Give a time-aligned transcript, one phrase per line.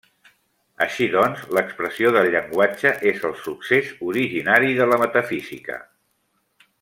[0.85, 5.77] Així doncs, l’expressió del llenguatge és el succés originari de la metafísica.